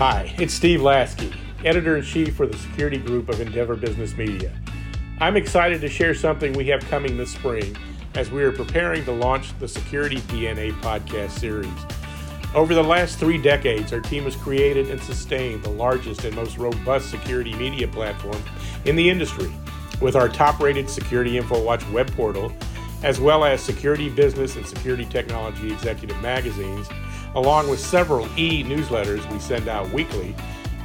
Hi, 0.00 0.34
it's 0.38 0.54
Steve 0.54 0.80
Lasky, 0.80 1.30
editor 1.62 1.98
in 1.98 2.02
chief 2.02 2.34
for 2.34 2.46
the 2.46 2.56
security 2.56 2.96
group 2.96 3.28
of 3.28 3.38
Endeavor 3.38 3.76
Business 3.76 4.16
Media. 4.16 4.50
I'm 5.18 5.36
excited 5.36 5.82
to 5.82 5.90
share 5.90 6.14
something 6.14 6.54
we 6.54 6.68
have 6.68 6.80
coming 6.88 7.18
this 7.18 7.32
spring 7.32 7.76
as 8.14 8.30
we 8.30 8.42
are 8.42 8.50
preparing 8.50 9.04
to 9.04 9.12
launch 9.12 9.52
the 9.58 9.68
Security 9.68 10.16
DNA 10.20 10.72
podcast 10.80 11.32
series. 11.32 11.68
Over 12.54 12.74
the 12.74 12.82
last 12.82 13.18
three 13.18 13.36
decades, 13.36 13.92
our 13.92 14.00
team 14.00 14.24
has 14.24 14.36
created 14.36 14.90
and 14.90 14.98
sustained 15.02 15.64
the 15.64 15.68
largest 15.68 16.24
and 16.24 16.34
most 16.34 16.56
robust 16.56 17.10
security 17.10 17.52
media 17.52 17.86
platform 17.86 18.42
in 18.86 18.96
the 18.96 19.10
industry 19.10 19.52
with 20.00 20.16
our 20.16 20.30
top 20.30 20.60
rated 20.60 20.88
Security 20.88 21.38
InfoWatch 21.38 21.92
web 21.92 22.10
portal, 22.12 22.50
as 23.02 23.20
well 23.20 23.44
as 23.44 23.60
Security 23.60 24.08
Business 24.08 24.56
and 24.56 24.66
Security 24.66 25.04
Technology 25.04 25.70
Executive 25.70 26.18
magazines, 26.22 26.88
along 27.34 27.68
with 27.68 27.80
several 27.80 28.26
e 28.38 28.64
newsletters 28.64 29.30
we 29.32 29.38
send 29.38 29.68
out 29.68 29.90
weekly. 29.90 30.34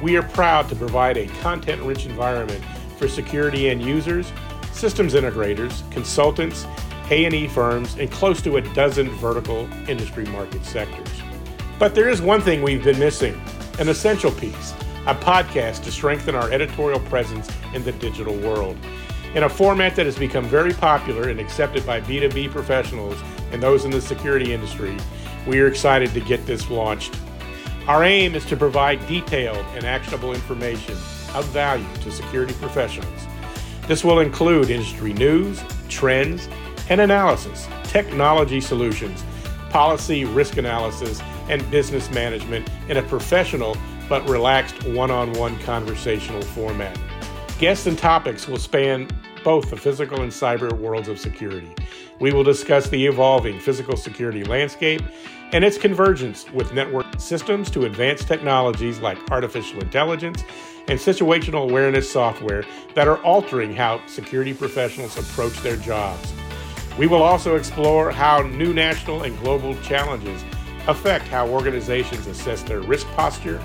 We 0.02 0.16
are 0.16 0.22
proud 0.22 0.68
to 0.68 0.76
provide 0.76 1.16
a 1.16 1.26
content 1.40 1.82
rich 1.82 2.06
environment 2.06 2.64
for 2.98 3.08
security 3.08 3.70
end 3.70 3.82
users, 3.82 4.32
systems 4.72 5.14
integrators, 5.14 5.90
consultants, 5.90 6.66
A&E 7.10 7.48
firms, 7.48 7.96
and 7.96 8.10
close 8.10 8.42
to 8.42 8.56
a 8.56 8.60
dozen 8.74 9.08
vertical 9.10 9.68
industry 9.88 10.24
market 10.26 10.64
sectors. 10.64 11.08
But 11.78 11.94
there 11.94 12.08
is 12.08 12.20
one 12.20 12.40
thing 12.40 12.62
we've 12.62 12.84
been 12.84 12.98
missing 12.98 13.40
an 13.78 13.88
essential 13.88 14.32
piece, 14.32 14.72
a 15.06 15.14
podcast 15.14 15.84
to 15.84 15.92
strengthen 15.92 16.34
our 16.34 16.50
editorial 16.50 17.00
presence 17.00 17.50
in 17.74 17.84
the 17.84 17.92
digital 17.92 18.34
world. 18.38 18.76
In 19.36 19.42
a 19.42 19.50
format 19.50 19.94
that 19.96 20.06
has 20.06 20.18
become 20.18 20.46
very 20.46 20.72
popular 20.72 21.28
and 21.28 21.38
accepted 21.38 21.84
by 21.84 22.00
B2B 22.00 22.50
professionals 22.50 23.18
and 23.52 23.62
those 23.62 23.84
in 23.84 23.90
the 23.90 24.00
security 24.00 24.54
industry, 24.54 24.96
we 25.46 25.60
are 25.60 25.66
excited 25.66 26.14
to 26.14 26.20
get 26.20 26.46
this 26.46 26.70
launched. 26.70 27.20
Our 27.86 28.02
aim 28.02 28.34
is 28.34 28.46
to 28.46 28.56
provide 28.56 29.06
detailed 29.06 29.62
and 29.74 29.84
actionable 29.84 30.32
information 30.32 30.94
of 31.34 31.44
value 31.48 31.84
to 32.00 32.10
security 32.10 32.54
professionals. 32.54 33.26
This 33.86 34.02
will 34.02 34.20
include 34.20 34.70
industry 34.70 35.12
news, 35.12 35.62
trends, 35.90 36.48
and 36.88 37.02
analysis, 37.02 37.68
technology 37.82 38.62
solutions, 38.62 39.22
policy 39.68 40.24
risk 40.24 40.56
analysis, 40.56 41.20
and 41.50 41.70
business 41.70 42.10
management 42.10 42.70
in 42.88 42.96
a 42.96 43.02
professional 43.02 43.76
but 44.08 44.26
relaxed 44.30 44.82
one 44.84 45.10
on 45.10 45.30
one 45.34 45.58
conversational 45.58 46.40
format. 46.40 46.98
Guests 47.58 47.86
and 47.86 47.98
topics 47.98 48.48
will 48.48 48.58
span 48.58 49.08
both 49.46 49.70
the 49.70 49.76
physical 49.76 50.22
and 50.22 50.32
cyber 50.32 50.72
worlds 50.72 51.06
of 51.06 51.20
security. 51.20 51.72
We 52.18 52.32
will 52.32 52.42
discuss 52.42 52.88
the 52.88 53.06
evolving 53.06 53.60
physical 53.60 53.96
security 53.96 54.42
landscape 54.42 55.02
and 55.52 55.64
its 55.64 55.78
convergence 55.78 56.50
with 56.50 56.74
network 56.74 57.06
systems 57.18 57.70
to 57.70 57.84
advanced 57.84 58.26
technologies 58.26 58.98
like 58.98 59.30
artificial 59.30 59.78
intelligence 59.78 60.42
and 60.88 60.98
situational 60.98 61.70
awareness 61.70 62.10
software 62.10 62.64
that 62.96 63.06
are 63.06 63.18
altering 63.18 63.72
how 63.72 64.04
security 64.06 64.52
professionals 64.52 65.16
approach 65.16 65.56
their 65.60 65.76
jobs. 65.76 66.32
We 66.98 67.06
will 67.06 67.22
also 67.22 67.54
explore 67.54 68.10
how 68.10 68.42
new 68.42 68.74
national 68.74 69.22
and 69.22 69.38
global 69.38 69.76
challenges 69.76 70.42
affect 70.88 71.28
how 71.28 71.46
organizations 71.46 72.26
assess 72.26 72.64
their 72.64 72.80
risk 72.80 73.06
posture 73.10 73.62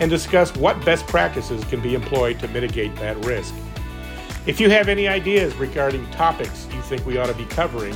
and 0.00 0.10
discuss 0.10 0.56
what 0.56 0.82
best 0.86 1.06
practices 1.08 1.62
can 1.64 1.82
be 1.82 1.94
employed 1.94 2.40
to 2.40 2.48
mitigate 2.48 2.96
that 2.96 3.22
risk. 3.26 3.54
If 4.46 4.58
you 4.58 4.70
have 4.70 4.88
any 4.88 5.06
ideas 5.06 5.54
regarding 5.56 6.08
topics 6.10 6.66
you 6.72 6.80
think 6.82 7.04
we 7.04 7.18
ought 7.18 7.26
to 7.26 7.34
be 7.34 7.44
covering, 7.44 7.94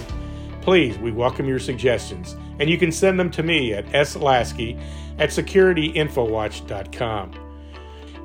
please, 0.61 0.98
we 0.98 1.11
welcome 1.11 1.47
your 1.47 1.59
suggestions, 1.59 2.37
and 2.59 2.69
you 2.69 2.77
can 2.77 2.92
send 2.92 3.19
them 3.19 3.31
to 3.31 3.42
me 3.42 3.73
at 3.73 4.06
slasky 4.06 4.78
at 5.19 5.31
securityinfowatch.com. 5.31 7.32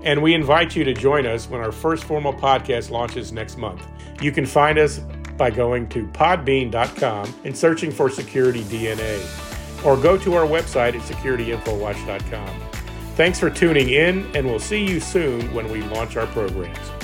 And 0.03 0.21
we 0.21 0.33
invite 0.33 0.75
you 0.75 0.83
to 0.83 0.93
join 0.93 1.25
us 1.25 1.49
when 1.49 1.61
our 1.61 1.71
first 1.71 2.03
formal 2.03 2.33
podcast 2.33 2.89
launches 2.89 3.31
next 3.31 3.57
month. 3.57 3.87
You 4.21 4.33
can 4.33 4.45
find 4.45 4.77
us 4.77 4.99
by 5.37 5.49
going 5.49 5.87
to 5.89 6.05
podbean.com 6.07 7.33
and 7.45 7.57
searching 7.57 7.91
for 7.91 8.09
Security 8.09 8.63
DNA 8.63 9.85
or 9.85 9.95
go 9.95 10.17
to 10.17 10.33
our 10.35 10.45
website 10.45 10.93
at 10.93 11.01
securityinfowatch.com. 11.01 12.59
Thanks 13.15 13.39
for 13.39 13.49
tuning 13.49 13.87
in, 13.89 14.29
and 14.35 14.45
we'll 14.45 14.59
see 14.59 14.85
you 14.85 14.99
soon 14.99 15.53
when 15.53 15.71
we 15.71 15.81
launch 15.83 16.17
our 16.17 16.27
programs. 16.27 16.98